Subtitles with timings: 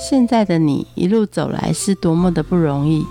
[0.00, 3.04] 现在的你一路走来是多么的不容易。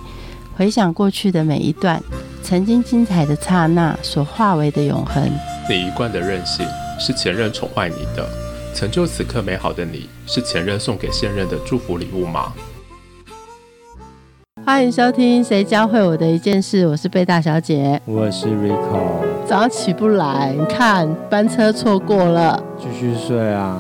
[0.56, 2.02] 回想过去的每一段，
[2.42, 5.22] 曾经精彩的刹那所化为的永恒。
[5.70, 6.66] 你一贯的任性
[6.98, 8.26] 是前任宠坏你的，
[8.74, 12.54] 成就此刻美好的你是前任送给现任的祝福礼物吗？
[14.66, 19.26] 欢迎收听《谁教会我的一件事》，我是贝大小姐，我是 Rico。
[19.46, 23.78] 早上起不来，你看班车错过了，继续睡啊。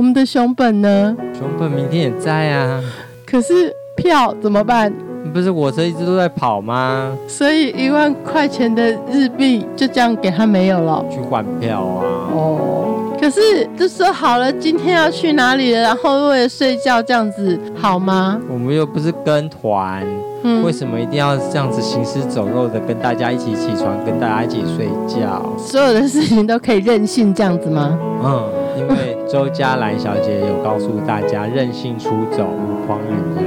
[0.00, 1.14] 我们的熊本呢？
[1.38, 2.82] 熊本明天也在啊。
[3.26, 4.90] 可是票怎么办？
[5.30, 7.14] 不是火车一直都在跑吗？
[7.28, 11.04] 所以一万块钱的日币就这样给他没有了。
[11.10, 12.32] 去换票啊！
[12.32, 18.40] 哦，可是就说好了，今天要去哪里了，然后为了睡觉这样子好吗？
[18.50, 20.02] 我们又不是跟团，
[20.64, 25.42] 为什么一定要这样子行尸走肉的跟大家一起起床，跟大家一起睡觉？
[25.58, 27.98] 所有的事情都可以任性这样子吗？
[28.24, 33.44] 嗯，因为周嘉兰小姐有告诉大家，任性出走无框女人。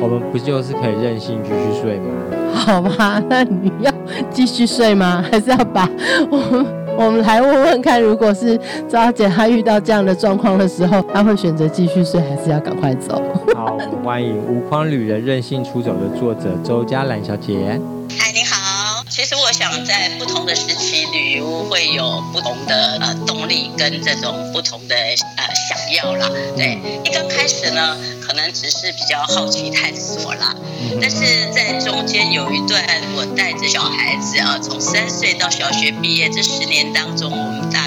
[0.00, 2.06] 我们不就是可以任性继续睡吗？
[2.54, 3.92] 好吧，那你要
[4.30, 5.24] 继续睡吗？
[5.28, 5.90] 还是要把
[6.30, 8.56] 我们我们来问问看，如果是
[8.88, 13.20] 周小姐她遇到这样的状况的时候，她会选择继续睡，还是要赶快走？
[13.56, 17.80] 好，欢迎《无框旅人任性出走》的作者周嘉兰小姐。
[18.16, 19.02] 嗨，你好。
[19.08, 20.10] 其实我想，在
[20.44, 26.28] 同的时期，旅游会有不同的呃动力跟这种不同的呃想要啦。
[26.54, 27.96] 对，一刚开始呢。
[28.26, 30.56] 可能只是比较好奇探索啦，
[30.98, 32.82] 但是在中间有一段，
[33.14, 37.30] 我带着小孩子啊，从三岁到小学毕业这十年当中，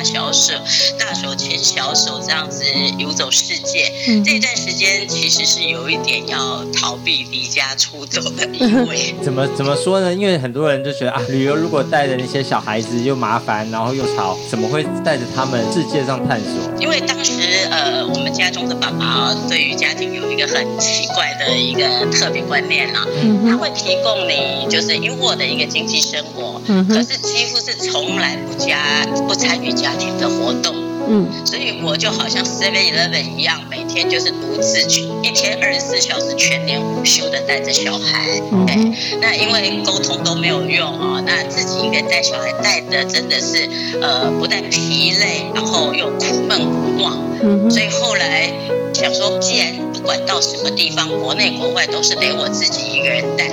[0.07, 0.53] 销售、
[0.97, 2.63] 大手牵小手这样子
[2.97, 3.91] 游走世界，
[4.23, 9.13] 这段时间其实是有一点要逃避离家出走的意味。
[9.21, 10.13] 怎么怎么说呢？
[10.13, 16.71] 因为很多人就觉得啊，旅游如果带着那些小孩子又麻烦，然后又吵，怎么会带着他们世界上探索？
[16.79, 20.27] 因为当时呃，我们家中的爸爸对于家庭有。
[20.37, 23.03] 一个很奇怪的一个特别观念啦，
[23.49, 30.75] 他会提供你就是优渥的一个经济生活，可是几乎是从来不加不参与家庭的活动。
[31.09, 38.27] 嗯，所以我就好像 Seven Eleven 一样，每天就是独自去，一天二十四小时全年无休的带着小孩。
[38.67, 38.75] 对，
[39.21, 43.69] 那因为沟通都没有用哦，那自己一个人带小孩带的真的是
[44.01, 47.17] 呃不但疲累，然后又苦闷无望。
[47.41, 48.51] 嗯，所以后来
[48.93, 53.47] 想说，既然不管到什么地方，国内国外都是得我自己一个人带，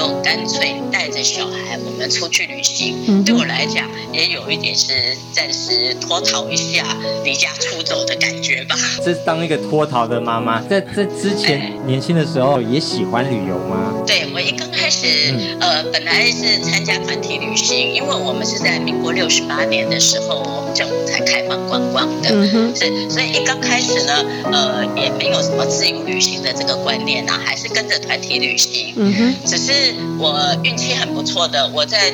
[0.00, 3.22] 就干脆带着小孩我们出去旅行。
[3.22, 6.82] 对我来讲，也有一点是暂时脱逃一下。
[7.22, 8.74] 离家出走的感觉吧。
[9.04, 13.92] 这当一个脱逃的妈妈，在在之前年轻的时候也喜欢旅游吗？
[14.06, 22.30] 对，我一刚开始，呃，本来是参加团体旅行，因为我们是在民国六十八年的时候，我们政府才开放观光的，
[22.74, 28.94] 是，所以一刚开始呢，呃，也没有什么自由旅行的这个观念啊，还是跟着团体旅行。
[28.96, 32.12] 嗯哼，只是我运气很不错的，我在。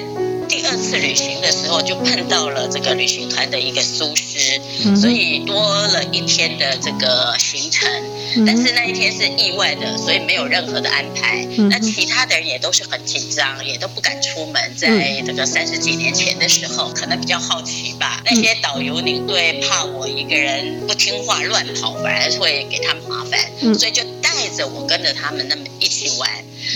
[0.49, 4.61] 第二次旅行的时候，就碰到了这个旅行团的一个疏失，
[4.95, 7.91] 所以多了一天的这个行程。
[8.47, 11.45] 但是那一天是意外的，所以没有任何的安排。
[11.69, 14.73] 那其他的人也都是很紧张，也都不敢出门。
[14.77, 18.23] 在这个三十几年前的时候，可能比较好奇吧。
[18.25, 24.05] 那些导游领队怕我一个人不听话乱跑，反而会给他们麻烦，所以就
[24.37, 26.31] 带着我跟着他们那么一起玩。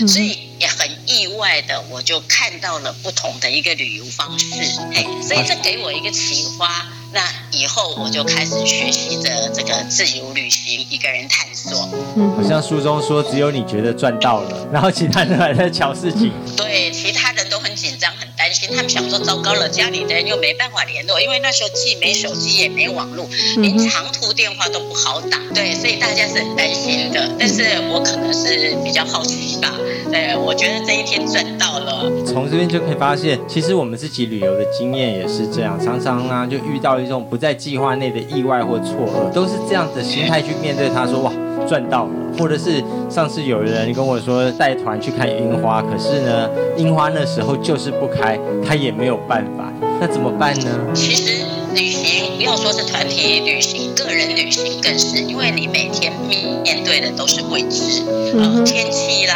[0.07, 4.45] 所以也很意外的，我就看到了不同的一个旅游方式，
[4.91, 6.87] 嘿，所以这给我一个启发。
[7.13, 11.89] 那以后我就开始学习着这个自由旅行，一个人探索。
[12.15, 16.31] 嗯，好像书中说，只有你觉得赚到了，然后其他人还在瞧事情。
[16.55, 18.69] 对，其他人都很紧张，很担心。
[18.75, 23.25] 他们想说，糟糕了，家里的人又没办法联络，因为那时候既没手机也没网络，
[23.57, 25.37] 连长途电话都不好打。
[25.53, 27.29] 对，所以大家是很担心的。
[27.39, 29.73] 但是我可能是比较好奇吧。
[30.11, 32.11] 对，我觉得这一天赚到了。
[32.25, 36.99] 从这边就可以发现，其实我们自己旅游的经验也是这样，常常啊就遇到。
[37.01, 41.31] 一种不在计划内的意外或错愕，都是这样的心态去面对他，说哇
[41.67, 50.69] 赚到了，或者是上次有人跟我说带团去看樱花，可是呢樱花那时候就是不开，他也没有办法，那怎么办呢？
[50.93, 51.43] 其实
[51.73, 58.03] 旅行不要说是团体旅行，个人旅行更是，因为你每天面面对的都是未知，
[58.37, 59.35] 呃天气啦，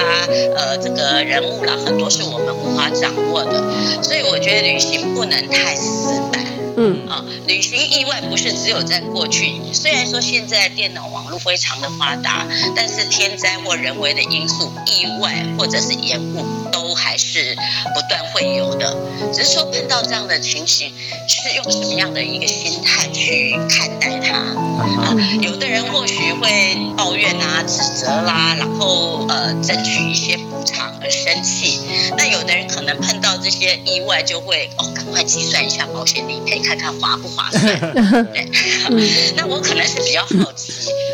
[0.56, 3.64] 呃这个人物啦，很多是我们无法掌握的，
[4.02, 6.44] 所以我觉得旅行不能太死板。
[6.78, 9.54] 嗯啊，旅行意外不是只有在过去。
[9.74, 12.46] 虽然说现在电脑网络非常的发达，
[12.76, 17.56] 但是天灾或人为的因素、意外或者是延误都还是
[17.94, 18.96] 不断会有的，
[19.34, 20.92] 只是说碰到这样的情形，
[21.28, 25.16] 是用什么样的一个心态去看待它啊？
[25.42, 31.82] 有的人或许会抱怨啊、指责啦，然后呃争取一些补偿而生气。
[32.18, 37.62] 那有的人可能碰到这些意外，就会哦赶快计算一下保险理赔，看看划不划算。
[38.32, 40.72] 对， 那我可能是比较好奇，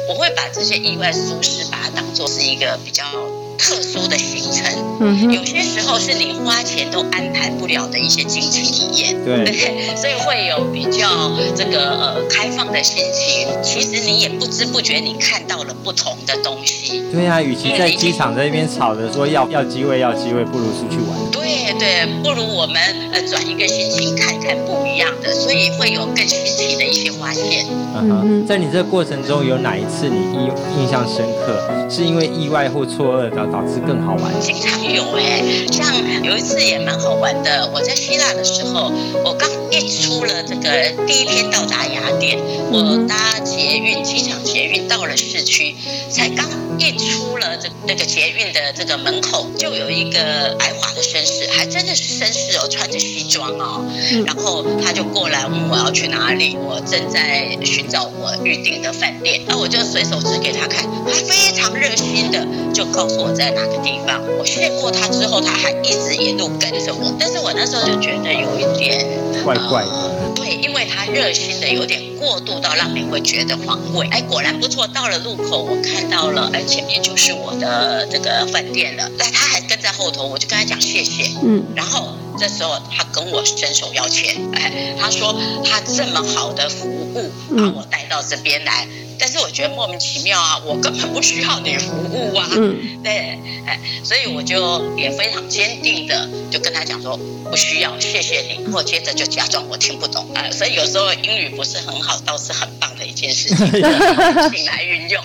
[0.08, 3.04] 我会把这些意外疏失把它当做是一个比较。
[3.58, 9.46] 特殊的行程，有些时候是你花钱都安排不了的一些惊奇体验，对，
[9.96, 13.48] 所以会有比较这个呃开放的心情。
[13.62, 17.04] 其实你也不知不觉你看到了不同的东西。
[17.12, 21.32] 对啊，与其在机场在那边吵着说要要机位要机位，不如出去玩。
[21.32, 22.82] 对对，不如我们
[23.14, 27.66] 呃转一个心情看看不一样的，所以会有更新奇的一些发现。
[27.94, 31.62] 嗯哼，在你这个过程中有哪一次你印印象深刻？
[31.90, 34.32] 是因为意外或错愕导导致更好玩？
[34.40, 35.94] 经常有哎，像
[36.24, 37.70] 有一次也蛮好玩的。
[37.74, 38.92] 我在希腊的时候，
[39.26, 42.40] 我刚一出了这个第一天到达雅典，
[42.72, 45.76] 我搭捷运机场捷运到了市区，
[46.10, 46.48] 才刚
[46.80, 53.84] 一出了这那个捷运的这个门口，就有一个矮华的绅士，还真的是绅士哦，穿着西装哦，
[54.26, 61.72] 然后他就过来问我要去哪里，我正在寻找我预定的饭店，那我就随手指给他看，他非常。
[61.82, 67.14] 热心的就告诉我在哪个地方，我谢过他之后，他还一直一路跟着我。
[67.20, 69.06] 但是我那时候就觉得有一点
[69.44, 74.08] 怪怪的，对，因为他热心的有点过度到让你会觉得防卫。
[74.10, 79.10] 哎，果然不错，到了路口我看到了，哎，前面就是我的这个饭店了。
[79.18, 81.32] 那他还跟在后头，我就跟他讲谢谢。
[81.44, 88.88] 嗯，然后这时候他跟我伸手要钱，哎，他说他这么好的服务把我带到这边来。
[89.22, 92.50] 但是我觉得莫名其妙啊，我根本不需要你服务啊，
[93.04, 93.38] 对，
[93.68, 98.66] 哎，所以我就也非常坚定的就跟他讲说不需要，谢谢你。
[98.74, 105.24] 我接着就假装我听不懂啊，所以有时候英语不是很好，倒是很棒的一件事情， 请来运用。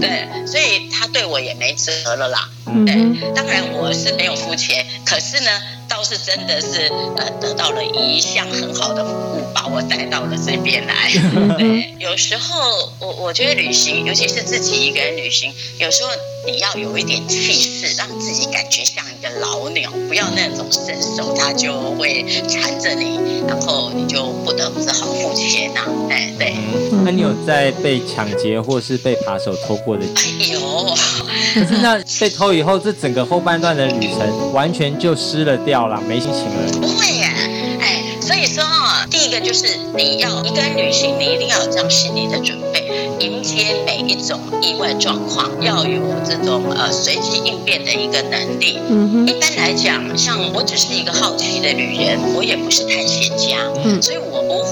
[0.00, 2.48] 对，所以他对我也没辙了啦。
[2.86, 2.94] 对，
[3.34, 5.50] 当然我是没有付钱，可是呢。
[5.94, 11.08] 倒是真的是呃得到了一项很好的服务，把我带到了这边来。
[11.56, 16.10] 对，有时候我我觉得旅行，尤其是自己一个人旅行，有时候
[16.46, 25.80] 你要有一点气势，让自己感觉像一个老鸟，不要那种伸手他就会缠着你，然后你就不得不只好付钱呐。
[26.10, 26.54] 哎，对。
[27.04, 30.04] 那你有在被抢劫或是被扒手偷过的？
[30.50, 30.94] 有。
[31.54, 36.72] 可是那被偷以后，这整个后半段的旅程完全就失了掉了，没心情了。
[36.80, 37.24] 不会耶，
[37.80, 42.83] 哎，所以说啊，第一个就是你要一个人旅行，你一定要有这样心理的准备，
[43.24, 48.78] 迎接每一种意外状况，要有这种呃随机应变的一个能力。
[48.90, 54.18] 嗯一般来讲，像我只是一个好奇的女人，我也不是探险家，嗯，所以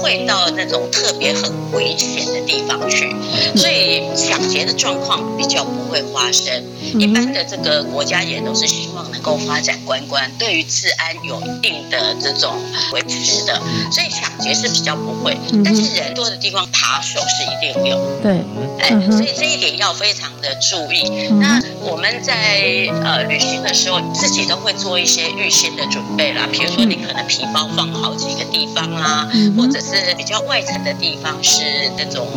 [0.03, 3.09] 会到那种特别很危险的地方去，
[3.55, 6.61] 所以抢劫的状况比较不会发生。
[6.99, 12.53] 一般的这个国家也都是希望能够发展观光，对于治安有一定的这种
[12.91, 13.59] 维持的，
[13.89, 15.37] 所以抢劫是比较不会。
[15.63, 17.97] 但是人多的地方，扒手是一定有。
[18.21, 18.43] 对，
[18.79, 21.09] 哎，所以这一点要非常的注意。
[21.39, 22.61] 那我们在
[23.03, 29.27] 呃旅行的时候，自己都会做一些预先的准备啦，比如说你可能皮包放好几个地方啦，
[29.57, 31.63] 或者是比较外层的地方是
[31.97, 32.27] 那种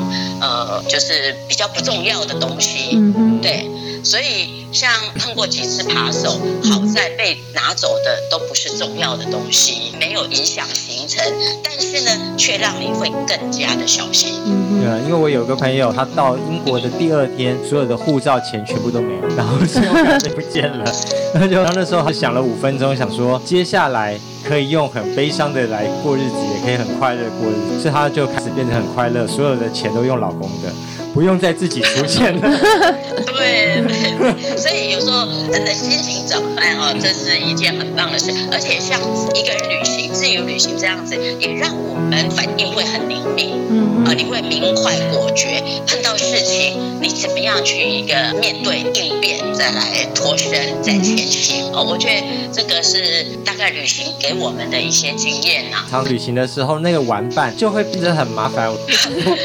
[0.40, 2.98] 呃，就是比较不重要的东西。
[3.42, 3.68] 对。
[4.02, 11.24] 所以，像碰过几次扒手， 好在被拿走的都不是重要的东西，没有影响行程，
[11.62, 14.34] 但是呢，却让你会更加的小心。
[14.80, 20.84] 对啊，因为我有个朋友，他到英国的第二天，所有的护照钱全部都没有，然后信用卡也不见了，
[21.34, 30.72] 然后就那时候他想了五分钟，想说接下来可以用很悲伤的来过日子，也可以很快乐过日子，所以他就开始变得很快乐，所有的钱都用老公的。
[31.16, 32.42] 不用再自己出现了。
[33.24, 33.80] 对，
[34.54, 38.30] 所以有时候真的心情转换哦，这是一件很棒的事。
[38.52, 39.00] 而且像
[39.34, 43.54] 一个人旅行、自由旅行这样子，也让我们反应会很灵敏。
[43.70, 51.64] 嗯啊，你会明快果决，碰到事情你怎么样去一个面对应变，再来脱身再前行。
[51.72, 55.78] 哦，我觉得这个是大概旅行给我们的一些经验呐。
[55.90, 58.70] 常旅行的时候，那个玩伴就会变得很麻烦。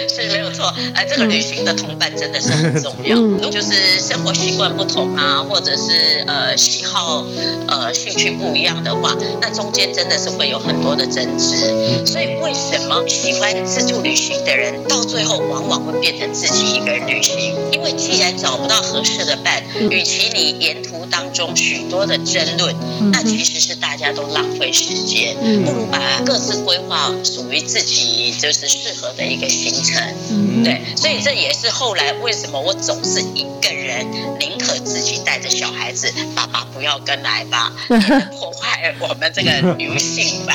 [0.09, 1.60] 是没有错，哎，这个旅行。
[1.63, 3.15] 的同伴真的是很 重要，
[3.49, 7.25] 就是生活习惯不同啊，或者是呃喜好
[7.67, 12.05] 呃兴趣不一样的话，那中间真的是会有很多的争执。
[12.05, 17.55] 所以为什么喜欢自助旅行的人到最后往往会变成自己一个人旅行？
[17.71, 22.75] 因为既然找不到合适的伴，与其你沿途当中许多的争论，
[23.11, 30.63] 那其实是大家都浪费时间，不如把各自规划属于自己就是适合的一个行程。
[30.63, 34.05] 对，所以这也是后来为什么我总是一个人，
[34.39, 40.53] 宁可自己带着小孩子，爸爸不要跟来吧， 破坏我们这个游性吧。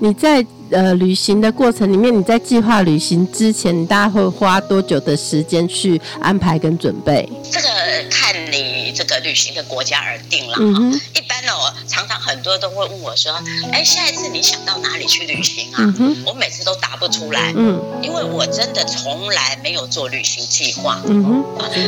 [0.00, 7.28] 你在呃旅行的过程里面，你在计划旅行之前，你大家会花多久的时间去安排跟准备？
[7.50, 7.68] 这个
[8.10, 8.25] 看你
[8.96, 11.00] 这个旅行的国家而定了哈。
[11.14, 13.32] 一般呢，我常常很多都会问我说
[13.72, 21.44] ：“哎，下一次你想到哪里去旅行啊？”我每次都答不出来，嗯，因为我真的从来没有做旅行计划，嗯哼，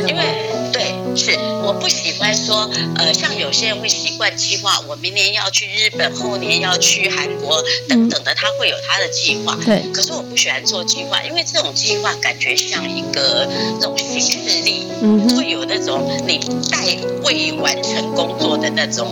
[0.07, 0.23] 因为
[0.71, 9.83] 对，是我不喜欢说，呃，像有些人会习惯计划，我明年要去日本，后年要去韩国等等的，他会有他的计划，对。
[9.93, 13.47] 可是我不喜欢做计划，因为这种计划感觉像一个
[13.79, 16.39] 那种形式力，嗯，会有那种你
[16.69, 19.07] 待未完成工作的那种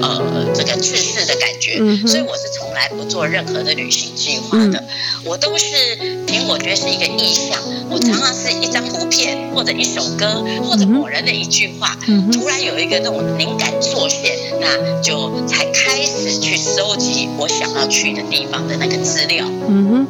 [0.00, 4.82] 呃这个制式的感觉，嗯所以我是从来不做任何的旅行计划的，
[5.24, 7.58] 我都是凭我觉得是一个意向，
[7.90, 11.96] 我常常是一张图片或者一首歌或者某人的一句话，
[12.32, 19.44] 突然有一个那种灵感作现，那就才开始去收集我想要去的地方的那个资料。
[19.68, 20.06] 嗯哼。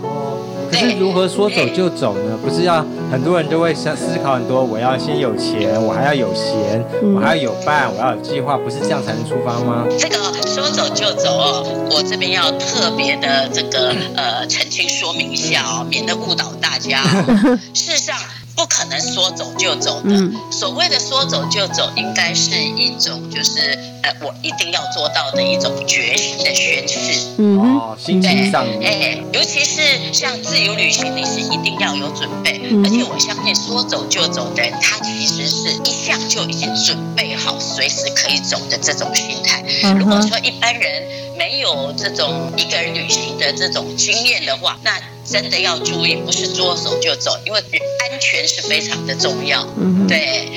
[0.70, 2.38] 可是如何说走就走呢？
[2.42, 6.82] 不是要很多人都会想思考很多，我要先有钱，我还要有闲，
[7.14, 9.86] 我还要有伴，我要有计划，不是这样才能出发吗？
[9.98, 17.02] 这个说走就走哦，我这边要特别的这个呃澄清说明一下哦，免得误导大家。
[17.74, 18.16] 事实上。
[18.54, 20.10] 不可能说走就走的。
[20.50, 27.20] 所谓的说走就走，应该是一种就是呃，我一定要做到的一种决心的宣誓。
[27.38, 28.64] 哦，心情上。
[28.82, 32.60] 哎，尤其是像自由旅行，你是一定要有准备。
[32.84, 39.62] 而且我相信说走就走的人，他其实是一向就已经准备好随时可以走的这种心态。
[39.98, 41.02] 如果说一般人
[41.36, 44.92] 没有这种一个人旅行的这种经验的话，那。
[45.24, 49.66] 真的要注意，不是捉走就走，因为安全是非常的重要。
[49.78, 50.48] 嗯对，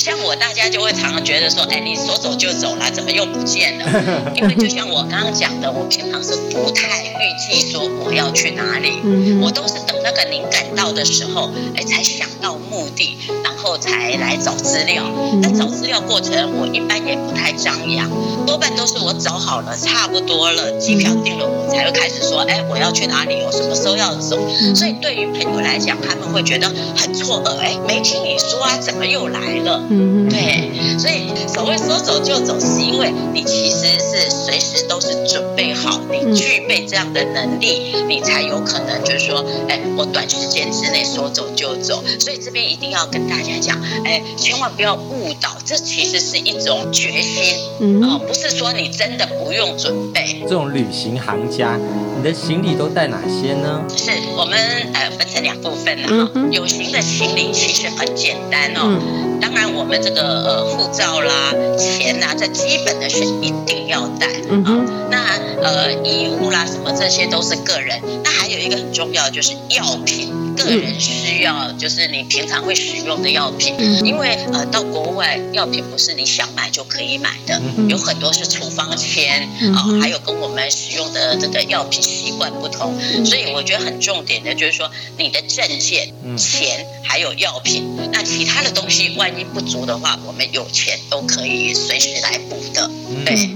[0.00, 3.84] 像我大家就会常常觉得说，哎，你说走就走了，怎么又不见了？
[4.34, 9.02] 因为就像我刚刚讲的，我平常是不太预计说我要去哪里，
[9.42, 13.18] 我都是等那个灵感到的时候，哎，才想到目的。
[13.44, 15.04] 然后才来找资料，
[15.42, 18.08] 那找资料过程我一般也不太张扬，
[18.46, 24.38] 多半都是我找好了，差不多了，机票定了，我才会开始说，哎，我要去哪里，我什么时候要走。
[24.74, 29.82] 所以对于朋友来讲，他们会觉得很错愕，哎，没听你说啊，怎么又来了？
[29.90, 42.02] 嗯，对，所以所谓说走就走，是因为你其实是随时都是准备好，你具备这样的能力，你才有可能就是说，哎，我短时间之内说走就走。
[42.18, 43.50] 所以这边一定要跟大家。
[43.60, 50.40] 讲，哎，千万不要误导，这其实是一种决心，嗯哦，不是说你真的不用准备。
[50.44, 51.76] 这种旅行行家，
[52.16, 53.82] 你的行李都带哪些呢？
[53.94, 54.58] 是我们
[54.94, 58.98] 呃分成两部分的哈，有形的行李其实很简单哦，
[59.40, 64.84] 当然我们这个呃护照啦、钱呐，这基本的是一定要带啊。
[65.10, 70.49] 那呃衣物啦什么这些都是个人，那还有一个很重要的就是药品。
[70.64, 73.74] 个人需要就是你平常会使用的药品，
[74.04, 92.90] 因为呃到国外药品不是你想买就可以买的，有很多是处方签啊，还有跟我们使用的这个药品习惯不同，所以我觉得很重点的就是说你的证件、钱还有药品，那其他的东西万一不足的话，我们有钱都可以随时来补的，
[93.24, 93.50] 对。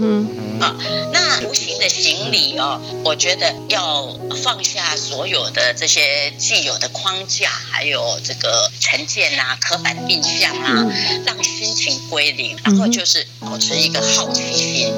[0.61, 0.75] 啊，
[1.13, 4.07] 那无形的行李哦，我觉得要
[4.43, 10.87] 放下所有的这些既有的框架，还有这个成见啊、刻板印象啊，
[11.25, 14.93] 让心情归零，然后就是保持一个好奇心。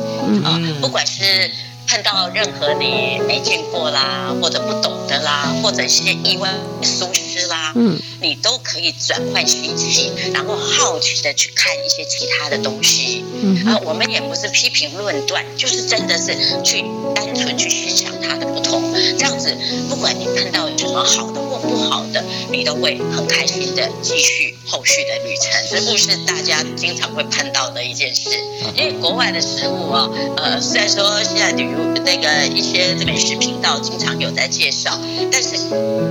[0.44, 1.50] 啊，不管是。
[1.86, 6.50] 碰到任何你没见过啦，或者不懂的啦，或者一些意外
[6.82, 13.24] 疏失啦，嗯，你都可以转换心情，然后好奇的去看一些其他的东西。
[13.40, 18.82] 嗯，啊，我们也不是批评论断，就是真的是去单纯去欣赏它的不同。
[19.16, 19.56] 这样子，
[19.88, 25.80] 不管你碰到什么好的或不好的，你都会很开心的继续后续的旅程。
[25.80, 28.30] 食物是大家经常会碰到的一件事，
[28.74, 31.68] 因为国外的食物啊，呃，虽然说现在旅
[32.04, 34.98] 那个一些美食频道经常有在介绍，
[35.32, 35.56] 但是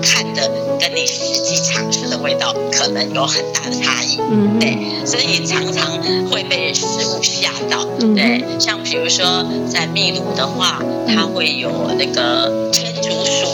[0.02, 4.18] 看的跟你实际尝试的味道可能有很大的差异，
[4.60, 5.90] 对，所以常常
[6.30, 13.48] 会被食物吓到，对，像比如说在秘鲁的话，它会有那个天竺鼠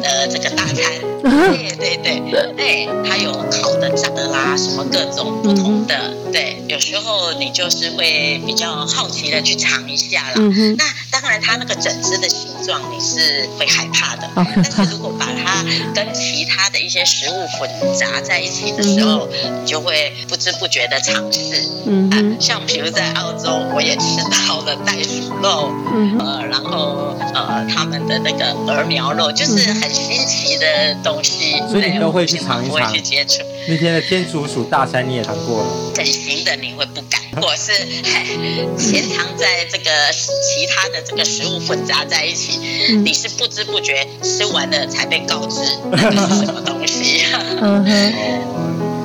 [0.00, 4.44] 的这个大餐，对对对，哎，它有烤的、炸的啦。
[4.44, 5.96] 啊，什么各种不同的，
[6.30, 10.34] 对，有时候你就是会比较好奇的去尝一下啦。
[10.76, 15.64] 那当然，它那个整只的形状你是会害怕的，但是 如果把它
[15.94, 19.26] 跟其他的一些食物混杂在一起的时候，
[19.60, 21.66] 你就会不知不觉的尝试。
[21.86, 32.92] 嗯，像比如在澳洲，我也吃到了袋鼠肉，嗯呃，然后呃他们的那个鹅苗肉，就是很新奇的东西，所以你都会去尝一尝。
[32.92, 33.42] 去接触。
[33.68, 37.72] 那天的天竺鼠大餐你也尝过了，整形的你会不敢，或是
[38.78, 42.58] 潜藏在这个其他的这个食物混杂在一起，
[43.02, 47.24] 你是不知不觉吃完了才被告知 那是什么东西。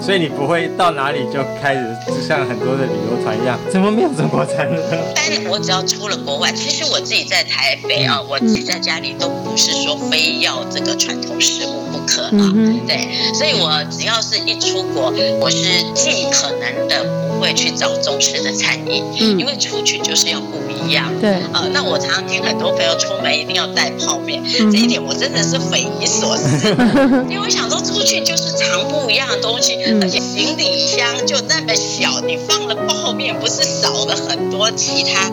[0.01, 4.81] 所以你不会到哪里就开始，就像很多的旅游团一样，怎么没有中国餐呢？
[5.15, 12.53] 但我只要出了国外，其实我自己在台北啊，我自己在家里都不是说非要这个传统食物不可啊。
[12.87, 19.03] 对，所以我只要是一出国，我是尽可能的不会去找中式的餐饮，
[19.37, 21.11] 因为出去就是要不一样。
[21.19, 26.67] 对，呃，那我常常听很多朋友出门一定要带泡面，这一点我真的是匪夷所思，
[27.29, 29.77] 因为我想说出去就是尝不一样的东西。
[30.01, 35.29] 而且行李箱就那么小，你放了泡面，不是少了很多其他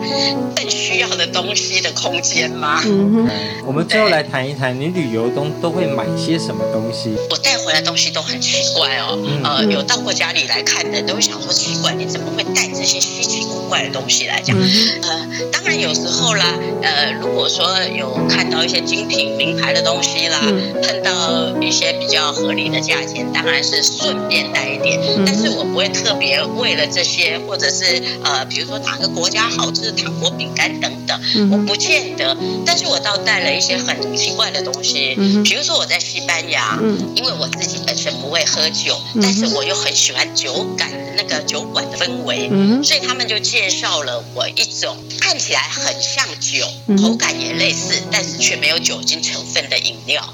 [0.55, 2.81] 更需要的东西的空间吗？
[2.85, 3.29] 嗯
[3.65, 7.15] 我们最后来谈一谈，你旅游中都会买些什么东西？
[7.29, 9.17] 我带回来东西都很奇怪哦。
[9.43, 14.57] 呃，有到过家里来看的，都会想说奇怪，你怎么会带这些稀奇古怪的东西来讲？
[14.57, 16.45] 呃，当然有时候啦，
[16.81, 20.39] 呃，如果说有看到一些精品名牌的东西啦，
[20.81, 24.47] 碰到一些比较合理的价钱，当然是顺便。
[24.53, 31.19] 带一点，但是我不会特别为了这些，或者是呃，比如说哪个国家好吃的糖果、饼干等等，
[31.51, 32.37] 我不见得。
[32.65, 36.79] 但是我倒带了一些很奇怪的东西，比如说我在西班牙，
[37.15, 42.49] 因为我自己本身不会喝酒，但是我又很喜欢酒感那个酒馆的氛围，
[42.83, 46.65] 所以他们就介绍了我一种看起来很像酒，
[47.01, 50.33] 口感也类似，但是却没有酒精成分的饮料。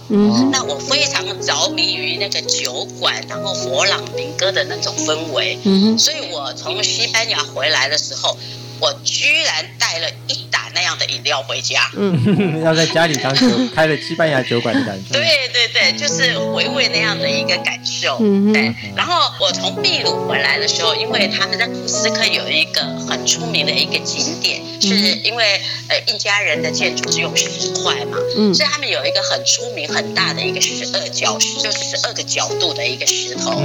[0.52, 4.02] 那我非常着迷于那个酒馆，然后佛朗。
[4.16, 5.58] 明哥的那种氛围，
[5.98, 8.38] 所以我从西班牙回来的时候，
[8.84, 11.90] 我居然带了一打那样的饮料回家。
[11.96, 15.14] 嗯， 要在家里当酒开了西班牙酒馆的感觉。
[15.18, 18.18] 对对对，就是回味那样的一个感受。
[18.52, 24.94] 对，然后我从秘鲁回来的时候，因为他们在库斯科有一个很出名的一个景点，是
[25.24, 28.18] 因为呃印加人的建筑是用石块嘛，
[28.54, 33.64] 所以他们有一个很出名很大的一个十二角，就十二个角度的一个石头。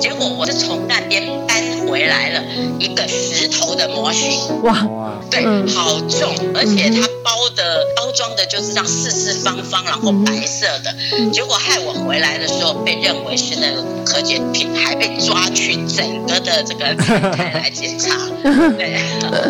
[0.00, 1.41] 结果我是从那边搬
[1.92, 2.42] 回来了
[2.78, 4.62] 一个石头的模型。
[4.62, 4.74] 哇，
[5.30, 11.30] 对，好重，而且它包的包装的就是这样四四方方，然后白色的。
[11.30, 16.94] 结果害我回来的时候被认为是那个可检品，还被抓去整个的这个
[17.36, 18.16] 台来检查。
[18.78, 18.96] 对，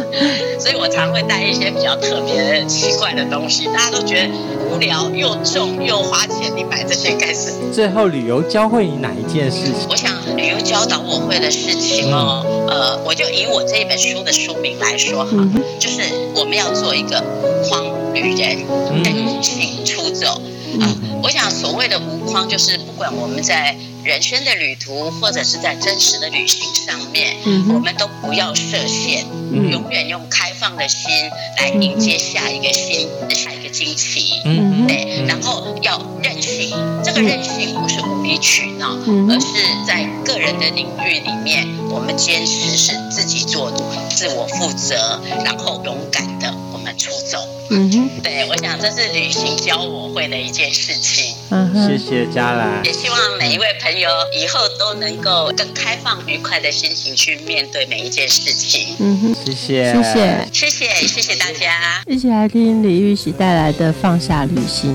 [0.59, 4.31] 所以我常会带一些比较特别奇怪的东西，大家都觉得
[4.69, 7.73] 无聊又重又花钱，你买这些干什么？
[7.73, 9.87] 最后旅游教会你哪一件事情？
[9.89, 12.32] 我想旅游教导我会的事情哦，
[12.69, 15.31] 呃，我就以我这一本书的书名来说哈，
[15.79, 16.03] 就是
[16.35, 18.65] 我们要做一个无框旅人，
[19.05, 20.41] 跟情出走
[20.81, 20.97] 啊。
[21.23, 27.37] 我想所谓的无框，就是不管我们在人生的旅途，或者是在真实的旅行上面，
[27.69, 31.11] 我们都不要设限，永远用开放的心
[31.59, 34.33] 来迎接下一个新下一个惊奇。
[34.45, 36.71] 嗯，对，然后要任性，
[37.05, 38.97] 这个任性不是无理取闹，
[39.29, 46.53] 而是在个人的领域里面，我们坚持是自己做主、自我负责，然后勇敢的
[46.97, 47.39] 出走。
[47.71, 51.35] 嗯哼，对，我想这是旅行教我会的一件事情。
[51.51, 58.95] 嗯哼，谢谢嘉兰，也希望每一位朋友以后都能够更开放、愉快的心情去面对每一件事情。
[58.99, 62.03] 嗯哼，谢谢，谢谢，谢谢，谢谢大家。
[62.07, 64.95] 一起来听李玉玺带来的《放下旅行》。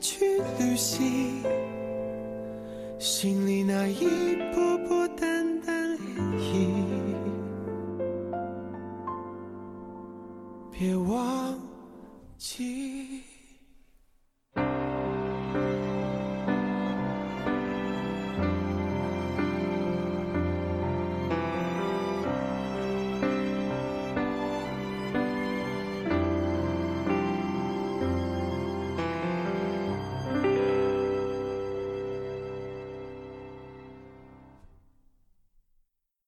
[0.00, 1.42] 去旅行
[2.98, 5.98] 心里那一波波淡淡涟
[6.38, 6.68] 漪
[10.70, 11.37] 别忘。